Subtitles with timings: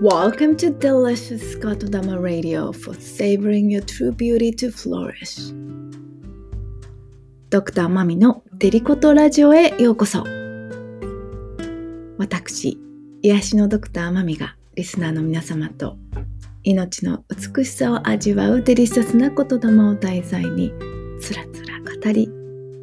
[0.00, 5.52] Welcome to Delicious Scotodama Radio for savoring your true beauty to flourish.
[7.50, 10.22] ドクターマミのデリコトラジオへようこそ。
[12.16, 12.78] 私、
[13.22, 15.98] 癒しのドクターマミがリスナーの皆様と
[16.62, 20.72] 命の美しさを味わうデリシャスな言霊を題材に
[21.20, 22.28] つらつら語り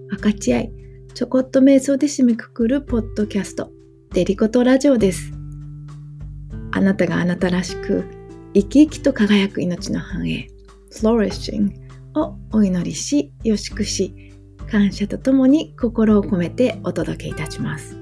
[0.10, 0.72] 分かち合い
[1.14, 3.72] ちょこっと瞑想で締めくくるポッドキャスト
[4.12, 5.35] デリコトラジオです
[6.76, 8.04] あなたがあなたらしく
[8.54, 10.50] 生き生きと輝く命の繁栄
[10.92, 11.72] Flourishing
[12.16, 14.34] をお祈りしよしくし
[14.70, 17.98] 感謝とともに心を込めてお届けいたします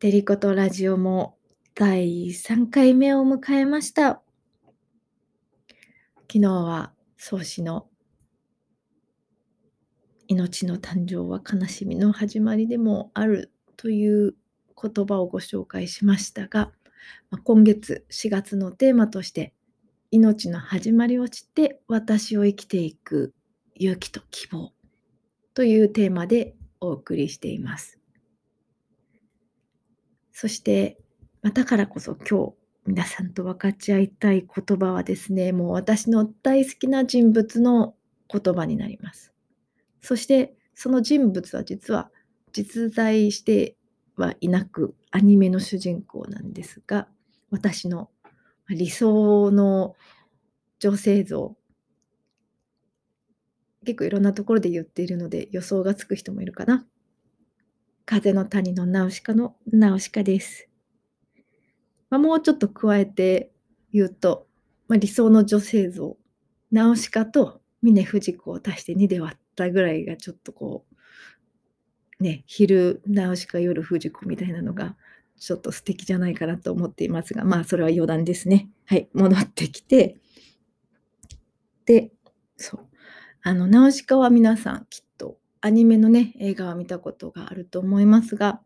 [0.00, 1.36] デリコとラジオも
[1.76, 4.20] 第3回目を迎えました。
[6.22, 7.86] 昨日は創始の
[10.32, 14.34] 命の誕生は悲しみの始まりでもあるという
[14.80, 16.72] 言葉をご紹介しましたが、
[17.44, 19.52] 今月4月のテーマとして
[20.10, 23.34] 命の始まりを知って私を生きていく
[23.74, 24.72] 勇気と希望
[25.52, 27.98] というテーマでお送りしています。
[30.32, 30.98] そして、
[31.42, 32.52] ま、だからこそ今日
[32.86, 37.94] 皆さんと分かち合いたい言葉はですね、もう私の大好きな人物の
[38.28, 39.31] 言葉になります。
[40.02, 42.10] そしてその人物は実は
[42.52, 43.76] 実在して
[44.16, 47.08] はいなくアニメの主人公なんですが、
[47.50, 48.10] 私の
[48.68, 49.94] 理想の
[50.78, 51.56] 女性像
[53.84, 56.86] 結構いろんなところで言っているので予想がつく人もいるかな。
[58.04, 60.68] 風の谷のナウシカのナウシカです。
[62.10, 63.52] まあ、もうちょっと加えて
[63.92, 64.46] 言うと、
[64.88, 66.16] まあ、理想の女性像、
[66.70, 70.84] ナウシカと峰不二子を足して2で割ったぐらいがちょっとこ
[72.20, 74.96] う、ね、昼ナウシカ夜不二子みたいなのが
[75.38, 78.68] ちょっと素敵じゃないかなと思っていますが、まあそれは余談ですね。
[78.86, 80.16] はい、戻ってきて、
[81.84, 82.12] で、
[82.56, 82.88] そう。
[83.42, 88.60] あの、ナウシカは皆さんきっとアニメのね、映画は見たことがあると思いますが、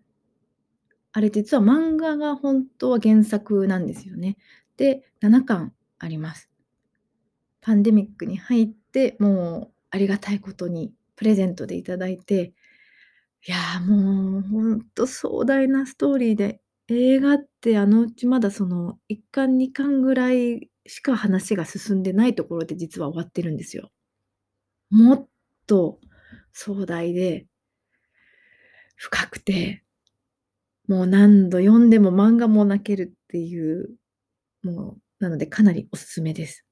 [1.13, 4.37] あれ実は漫画が本当は原作なんですよね。
[4.77, 6.51] で、7巻あります。
[7.63, 12.53] パンデミックに入って、もうありがたいことにプレゼントでいただいて、
[13.47, 23.91] いやーもう本当壮大なストーリーで、映画ってあのうちまだその1巻2巻ぐらいしか話が進んでないところで実は終わってるんですよ。
[24.91, 25.29] もっ
[25.67, 25.99] と
[26.53, 27.47] 壮大で、
[28.97, 29.85] 深くて、
[30.89, 33.97] もう何度読んでも漫画も泣けるっていう、
[34.62, 36.65] もう、なのでかなりおすすめです。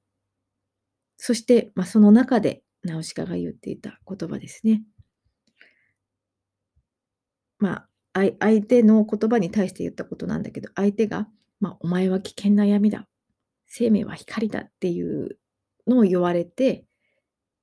[1.17, 4.83] そして、まあ、その中で、ナウシカが言っていた言葉ですね。
[7.59, 11.29] まあ、相手の言葉に対して言ったことなんだけど、相手が、
[11.61, 13.09] まあ、お前は危険な闇だ。
[13.67, 15.39] 生命は光だっていう
[15.87, 16.85] のを言われて、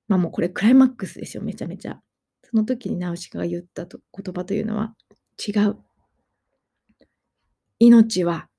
[0.08, 2.02] まあもうこれクライマックスですよ、めちゃめちゃ。
[2.44, 4.94] その時にナウシカが言ったと言葉というのは
[5.40, 5.78] 違う。
[7.80, 8.50] 命は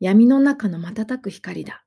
[0.00, 1.84] 闇の中の瞬く光だ。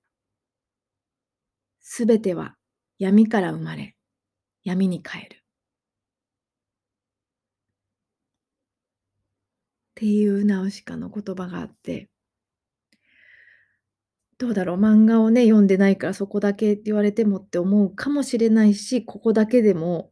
[1.82, 2.56] すべては
[2.98, 3.93] 闇から生まれ、
[4.64, 5.44] 闇に帰る。
[9.92, 12.10] っていうナウシカの言葉があって、
[14.38, 20.12] どうだろう、漫画をね、読んでないからそこだけって言われてもって思うかもしれないし、ここだけでも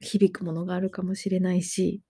[0.00, 2.02] 響くものがあるかもしれないし、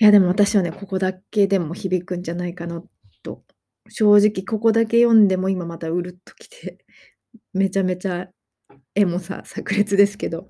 [0.00, 2.82] いやでも私はね、ここだけでも響くんじゃないかな
[3.22, 3.44] と、
[3.88, 6.78] 正直ここだけ読んでも今またうるっときて、
[7.54, 8.28] めちゃめちゃ
[8.94, 10.48] エモさ炸裂ですけど、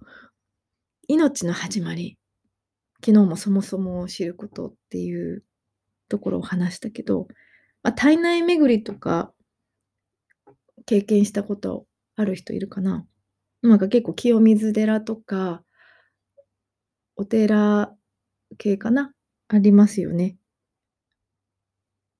[1.09, 2.19] 命の始まり、
[3.05, 5.45] 昨日もそもそも知ることっていう
[6.09, 7.29] ところを話したけど、
[7.83, 9.33] まあ、体内巡りとか
[10.87, 13.07] 経験したことある人いるかな
[13.63, 15.63] なんか結構清水寺とか
[17.17, 17.95] お寺
[18.59, 19.13] 系かな？
[19.49, 20.37] ありますよね。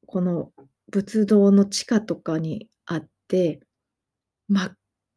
[0.07, 0.53] この
[0.91, 3.61] 仏像の地下とかにあって、
[4.49, 4.77] 真っ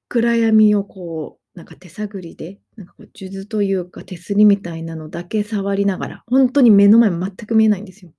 [0.09, 8.11] 暗闇をこう、なんか手探りで、なんかこう、数珠というか手すりみたいなのだけ触りながら、本当に目の前全く見えないんですよ。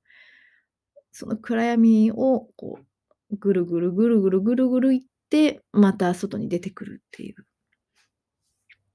[1.12, 2.78] その暗闇をこ
[3.30, 5.00] う、ぐるぐるぐるぐるぐるぐるいっ
[5.30, 7.46] て、また外に出てくるっていう。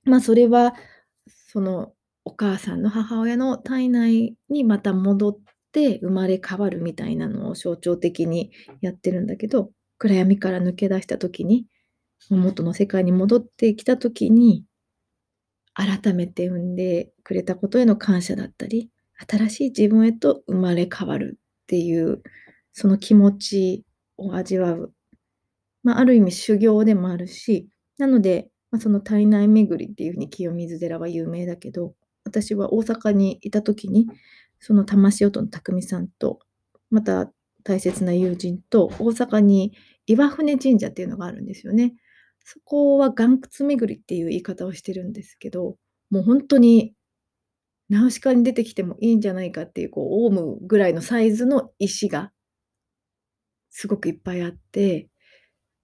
[0.04, 0.74] まあそれは、
[1.28, 1.94] その
[2.26, 5.38] お母さんの母親の体内にまた戻っ
[5.72, 8.52] て生まれ変わるみたいなのを象徴的に
[8.82, 11.66] やってるんだけど暗闇から抜け出した時に
[12.30, 14.64] 元の世界に戻ってきた時に
[15.74, 18.90] 改めて産んでくれたことへの感謝だったり、
[19.28, 22.22] 新しい自分へと生まれ変わるっていう、
[22.74, 23.86] その気持ち
[24.18, 24.94] を味わう。
[25.84, 31.94] まあ、ある意味修行でもあるし、なので、まあ、その体内巡りっていうふうに清水寺は有名だけど、
[32.24, 34.08] 私は大阪にいた時に、
[34.60, 36.40] その魂音の匠さんと、
[36.90, 37.32] また
[37.64, 39.74] 大切な友人と大阪に
[40.06, 41.96] 岩船神社っていうのがあるんですよね。
[42.44, 45.78] そこは岩窟巡りっていう言い方をしてるんですけど、
[46.10, 46.94] もう本当に
[47.90, 52.32] ナウシカに出てきてもいいんじゃないかっていう、こう、オウムぐらいのサイズの石が
[53.70, 55.10] すごくいっぱいあって、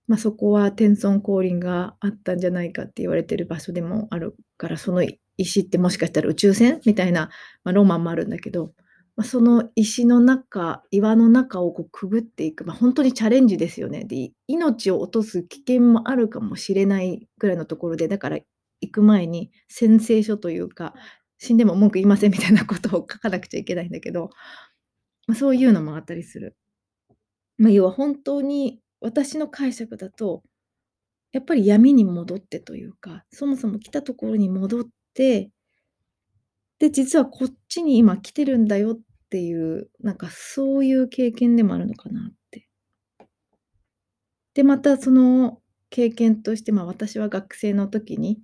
[0.07, 5.03] まあ、そこは天孫降臨があったんじゃないかって言われてる場所でもあるから、その
[5.37, 7.29] 石ってもしかしたら宇宙船みたいな、
[7.63, 8.73] まあ、ロマンもあるんだけど、
[9.19, 14.05] まあ、その石の中、岩の中をこうくぐっていく、まあ、本当にチャレンジですよね。
[14.05, 18.39] で、命を落とす危険もあるかもしれないぐらいのところで、だから
[18.79, 20.93] 行く前に宣誓書というか、
[21.37, 24.29] 死んでも文句言いませんみたいなことを書かなくちゃいけないんだけど、
[25.27, 26.55] まあ、そういうのもあったりする。
[27.57, 30.43] まあ、要は本当に私の解釈だと、
[31.33, 35.51] やっぱり闇に戻ってというか、そもそも来たところに戻って、
[36.79, 38.99] で、実はこっちに今来てるんだよっ
[39.29, 42.67] っていう、なんかそういう経験でもあるのかなって。
[44.53, 45.59] で、またその
[45.89, 48.39] 経験として、まあ私は学生の時に、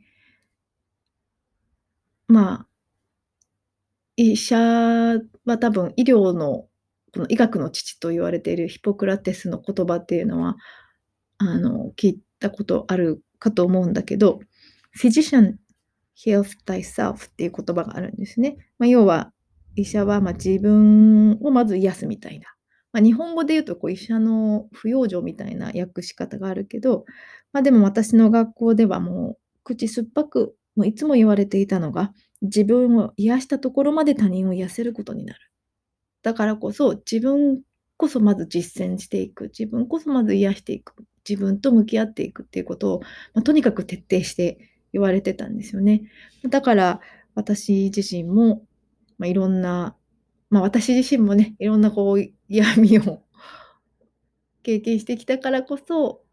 [2.27, 2.67] まあ、
[4.17, 4.57] 医者
[5.45, 6.67] は多分医療の、
[7.13, 10.55] この医学の父と言われているヒポクラテスの言葉っていうのは、
[11.37, 14.39] あの、聞いたことあるかと思うんだけど、
[14.99, 15.55] physician
[16.17, 18.57] health thyself っていう言葉があるんですね。
[18.79, 19.33] まあ、要は、
[19.75, 22.47] 医者はま自分をまず癒すみたいな。
[22.91, 27.05] まあ、日本語で言うとこう医者の不養生みたいな訳し方があるけど、
[27.51, 35.39] まあ、でも私の学校ではもう口酸っぱくもういつも言われていたのが自分を癒したところまで他人を癒せることになる。
[36.23, 37.61] だからこそ自分
[37.97, 39.45] こそまず実践していく。
[39.45, 40.93] 自分こそまず癒していく。
[41.27, 42.99] 自分と向き合っていくっていうことを、
[43.33, 44.59] まあ、とにかく徹底して
[44.93, 46.03] 言われてたんですよね。
[46.49, 46.99] だから
[47.35, 48.64] 私自身も、
[49.17, 49.95] まあ、いろんな、
[50.49, 53.23] まあ、私自身もね、いろんなこう闇を
[54.63, 56.23] 経験してきたからこそ、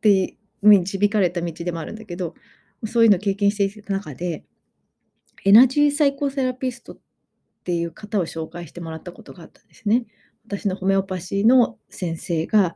[0.00, 2.34] で導かれた道でもあるんだけど、
[2.84, 4.44] そういうのを経験していた中で、
[5.44, 6.98] エナジーサイコセラピストっ
[7.64, 10.06] ていう方を紹介してもらったことがあったんですね。
[10.46, 12.74] 私のホメオパシーの先生が、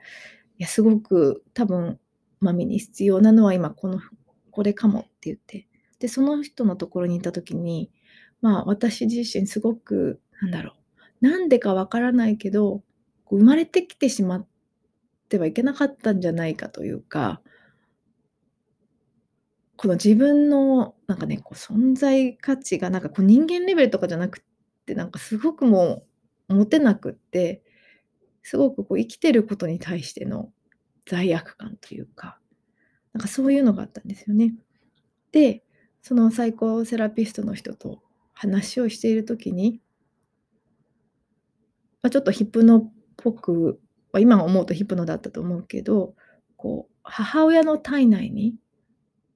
[0.59, 1.99] いや、すごく多分、
[2.41, 4.01] マミに必要なのは今この、
[4.51, 5.69] これかもって言って、
[5.99, 7.91] で、その人のところにいた時に、
[8.43, 10.75] まあ私自身すごく、なんだろ
[11.23, 12.83] う、なんでかわからないけど、
[13.31, 14.47] 生まれてきてしまっ
[15.31, 17.41] てはいけなかったんじゃないかというか、
[19.77, 24.43] この自分のなんかね、こう存在価値がなんかこう人間レベルとかじゃなくっ
[24.87, 26.05] て、なんかすごくも
[26.49, 27.63] う持てなくって、
[28.43, 30.53] すごくこう生きてることに対しての
[31.07, 32.39] 罪悪感というか、
[33.13, 34.55] なんかそういうのがあったんですよね。
[35.33, 35.65] で、
[36.03, 38.03] そのサイコセラピストの人と
[38.43, 39.81] 話をしている時に、
[42.03, 43.81] まあ、ちょっとヒップノっぽく、
[44.13, 46.17] まあ、今思うとヒップノだったと思うけど、
[46.57, 48.57] こう母親の体内に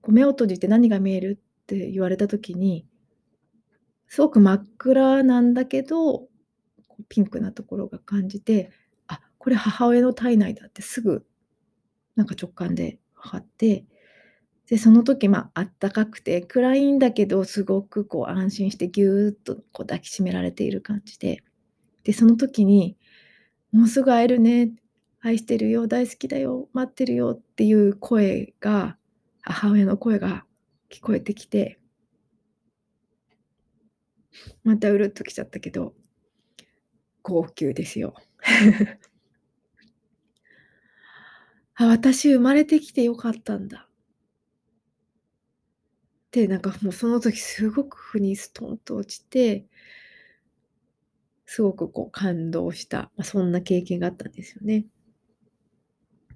[0.09, 2.85] 目を閉じて何が見えるって言われた時に、
[4.09, 6.27] すごく真っ暗なんだけど、
[7.09, 8.71] ピンクなところが感じて、
[9.07, 11.25] あ、これ母親の体内だってすぐ、
[12.17, 13.85] なんか直感で分かって、
[14.69, 21.43] で、その時、まあ、あったかくて、暗いんだけど、すごくこう安心してぎゅーっとこう抱きしめられている感じで、
[22.05, 22.97] で、その時に、
[23.73, 24.73] もうすぐ会えるね、
[25.21, 28.99] 愛してるよ、大好きだよ、待ってるよっていう声が
[29.43, 30.45] 母親の声が
[30.91, 31.79] 聞こえてきて、
[34.65, 35.95] またうるっときちゃったけど、
[37.23, 38.15] 号泣ですよ。
[41.75, 43.86] あ、私生まれてきてよかったんだ。
[46.37, 49.65] で、なんかもうその時すごく腑にストンと落ちて、
[51.47, 54.85] すごくこう感動した、まあ、そんな経験があったんですよね。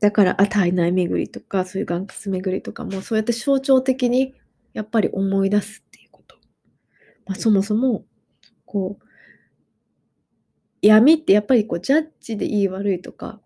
[0.01, 4.33] だから、あ、体内巡りとか、そういう岩窟巡りとかも、そうやって象徴的に
[4.73, 6.37] やっぱり思い出すっていうこと。
[7.27, 8.07] まあ、そもそも、
[8.65, 9.05] こう、
[10.81, 13.39] 闇ってやっぱりこうジャッジでいい悪いとか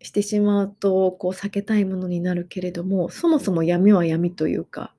[0.00, 4.92] してしまうとこう避けたいものになるけれどもそもそも闇は闇というか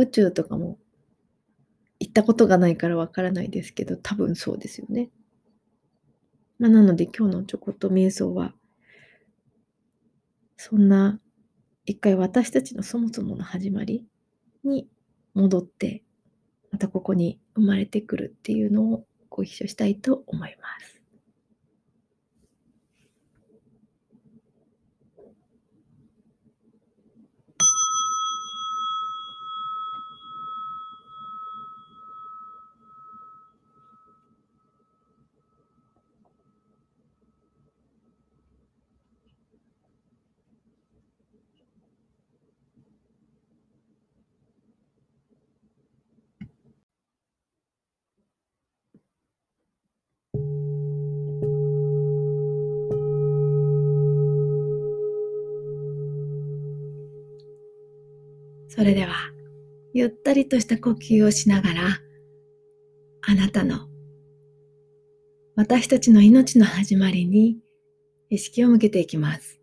[0.00, 0.78] 宇宙とかも
[1.98, 5.10] 行ったことがないからわからないですけど多分そうですよね。
[6.58, 8.54] まあ、なので今日のちょこっと瞑想は
[10.56, 11.18] そんな
[11.86, 14.04] 一回私たちのそもそもの始まり
[14.62, 14.86] に
[15.34, 16.02] 戻って
[16.70, 20.99] またここに生まれてくるっていうのをご一緒したいと思います。
[58.70, 59.14] それでは、
[59.92, 61.82] ゆったりとした呼吸をしながら、
[63.22, 63.88] あなたの、
[65.56, 67.58] 私たちの命の始まりに
[68.30, 69.60] 意識を向けていきます。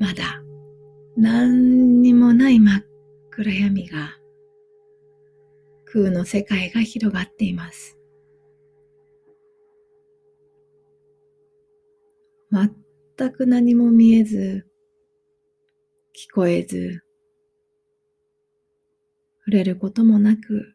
[0.00, 0.42] まだ
[1.16, 2.84] 何にもない真っ
[3.30, 4.23] 暗闇が
[5.94, 7.96] 空の世界が広がっています。
[12.50, 14.66] 全く何も見えず、
[16.12, 17.04] 聞こえず、
[19.44, 20.74] 触れることもなく、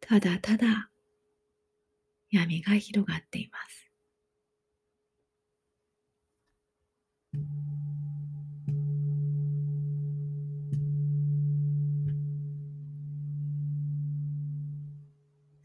[0.00, 0.90] ただただ
[2.30, 3.87] 闇が広がっています。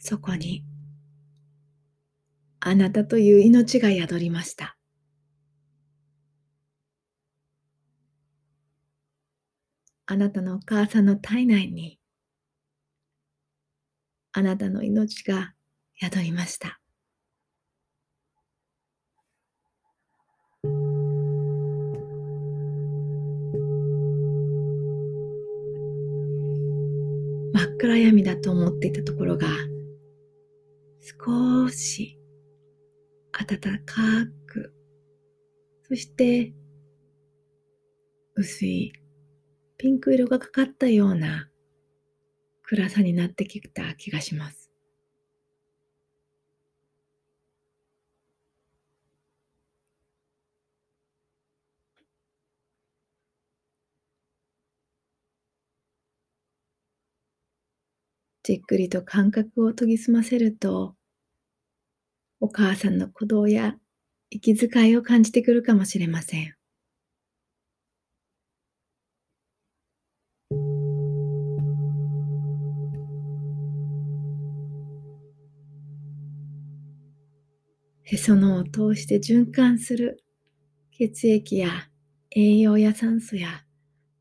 [0.05, 0.65] そこに
[2.59, 4.75] あなたという命が宿りました。
[10.05, 11.99] あなたのお母さんの体内に
[14.33, 15.53] あなたの命が
[16.01, 16.81] 宿りました。
[27.53, 29.47] 真っ暗闇だと思っていたところが
[31.25, 32.19] 少し
[33.31, 34.73] 暖かく、
[35.87, 36.53] そして
[38.35, 38.93] 薄い
[39.77, 41.49] ピンク色がかかったような
[42.63, 44.71] 暗さになってきた気がします。
[58.43, 60.95] じっくりと感覚を研ぎ澄ませると、
[62.43, 63.77] お母さんの鼓動や
[64.29, 66.53] 息遣いを感じてくるかもしれません。
[78.03, 80.21] へそのを通して循環する
[80.91, 81.69] 血液や
[82.31, 83.63] 栄養や酸素や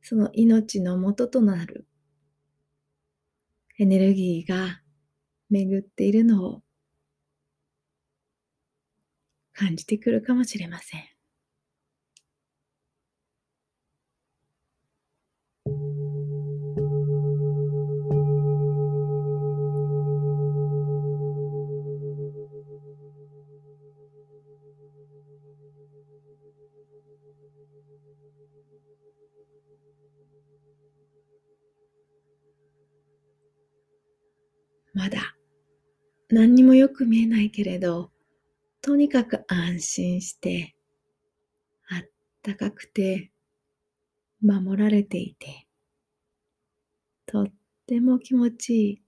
[0.01, 1.89] その命の元となる
[3.81, 4.81] エネルギーが
[5.51, 6.62] 巡っているのを
[9.63, 11.05] 感じてくるかもしれません。
[34.93, 35.37] まだ
[36.29, 38.12] 何にもよく見えないけれど、
[38.83, 40.75] とにかく安心して、
[41.89, 42.11] あっ
[42.43, 43.31] たかくて、
[44.43, 45.69] 守られていて、
[47.27, 47.53] とっ
[47.87, 49.03] ても気持ちいい、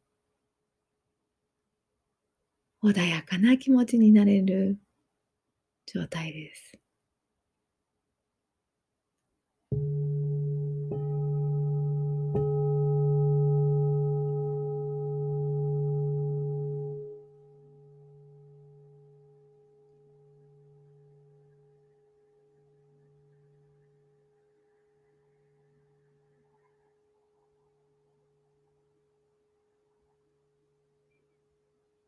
[2.84, 4.78] 穏やかな気持ちになれる
[5.86, 6.83] 状態です。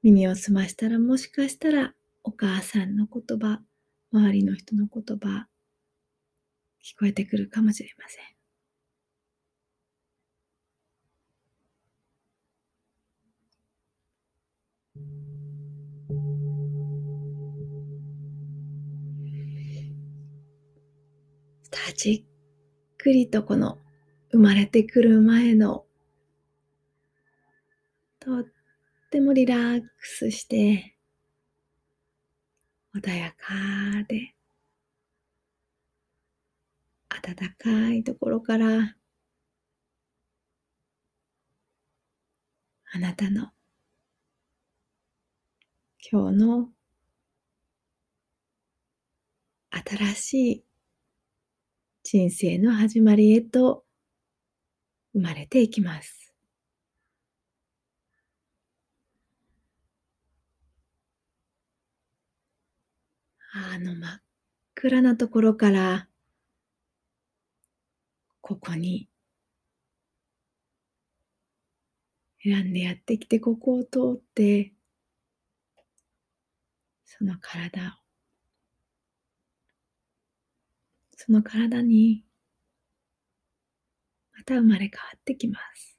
[0.07, 3.61] 耳を澄ましたらもしかしたらお母さんの言葉、
[4.13, 5.49] 周りの人の言葉、
[6.81, 8.25] 聞こえてくるかもしれません。
[21.97, 23.79] じっくりとこの
[24.31, 25.85] 生まれてくる前の
[28.21, 28.56] とっ
[29.07, 30.97] ってもリラックスして
[32.93, 33.55] 穏やか
[34.09, 34.35] で
[37.09, 38.97] 暖かいところから
[42.93, 43.51] あなたの
[46.11, 46.69] 今日の
[49.71, 50.65] 新しい
[52.03, 53.85] 人生の始まりへと
[55.13, 56.26] 生まれていきます。
[63.59, 64.21] あの真っ
[64.75, 66.09] 暗なところから
[68.43, 69.09] ここに
[72.45, 74.75] 選んでやってきてここを通って
[77.07, 78.07] その体を
[81.17, 82.27] その体に
[84.37, 85.96] また生まれ変わってきます。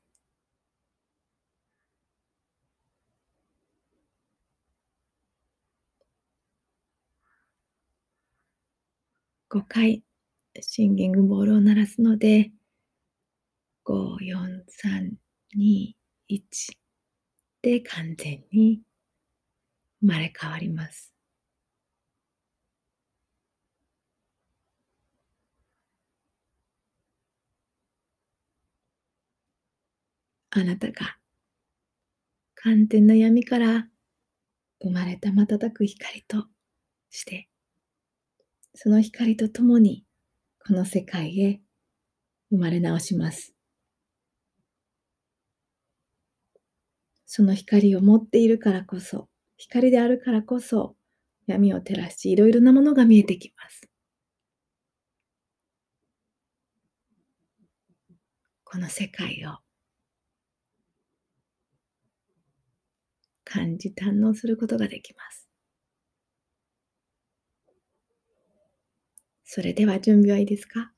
[9.50, 10.04] 5回
[10.60, 12.52] シンギングボールを鳴らすので
[13.86, 15.14] 5、4、3、
[15.56, 15.94] 2、
[16.30, 16.78] 1
[17.62, 18.82] で完全に
[20.02, 21.14] 生まれ変わります。
[30.50, 31.18] あなたが
[32.56, 33.88] 完全な闇から
[34.82, 36.48] 生まれた瞬く光と
[37.10, 37.48] して
[38.80, 40.06] その光とともに
[40.64, 41.62] この世界へ
[42.52, 43.56] 生まれ直します。
[47.26, 50.96] その光を持っているからこそ、光であるからこそ、
[51.48, 53.90] 闇を照らし、いろいろなものが見えてきます。
[58.64, 59.58] この世界を
[63.44, 65.47] 感じ堪能することができます。
[69.58, 70.92] それでは準備はいいですか？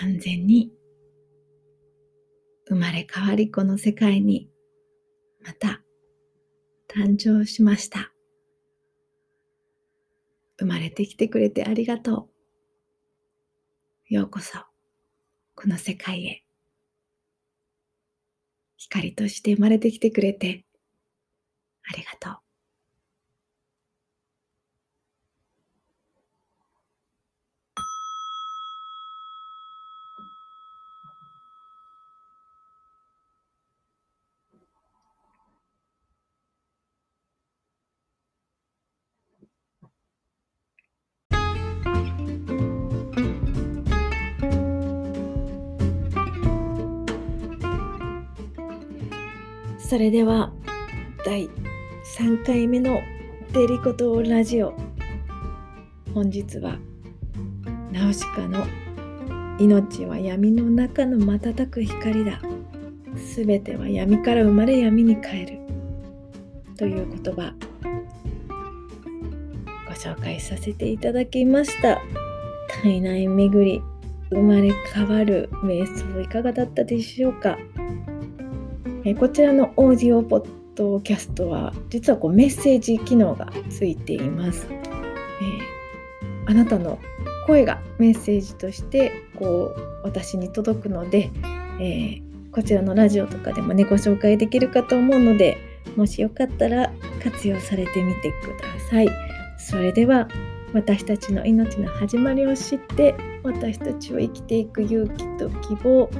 [0.00, 0.72] 完全に
[2.66, 4.48] 生まれ変わりこの世界に
[5.44, 5.82] また
[6.88, 8.12] 誕生しました。
[11.00, 12.28] てきてくれてありがと
[14.10, 14.14] う。
[14.14, 14.58] ようこそ、
[15.54, 16.44] この世界へ。
[18.76, 20.66] 光として生まれてきてくれて
[21.90, 22.49] ありがとう。
[49.90, 50.52] それでは
[51.26, 51.50] 第
[52.16, 53.00] 3回目の
[53.52, 54.72] デリコトラジオ
[56.14, 56.78] 本日は
[57.90, 58.64] ナウシカの
[59.58, 62.40] 命は闇の中の瞬く光だ。
[63.16, 65.58] すべては闇から生まれ闇に変える。
[66.78, 67.52] という言葉
[69.88, 72.00] ご紹介させていただきました。
[72.80, 73.82] 体内巡り
[74.30, 77.58] 生まれ変わる瞑想いかがだったでしょうか？
[79.04, 84.66] えこちらのオーディオポッドキャストは実はこうメッセージ機能がついています。
[84.70, 86.98] えー、あなたの
[87.46, 91.30] 声がメッセージとしてこう私に届くので、
[91.80, 95.56] えー、こちらのラジオとかでもねご紹介できるかと思うので
[95.96, 99.08] もしよかったら活用されてみてください。
[99.58, 100.28] それでは
[100.74, 106.10] 私たちの命の始まりを知って私たちを生きていく勇気と希望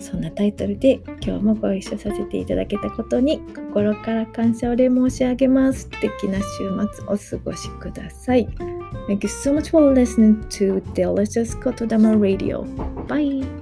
[0.00, 5.80] そんなタイトルで今日もご一緒させていただけたことに心から感謝を礼申し上げます。
[5.80, 6.44] 素敵な週
[6.94, 8.48] 末お過ごしください。
[9.08, 12.64] Thank you so much for listening to Delicious Kotodama Radio.
[13.06, 13.57] Bye!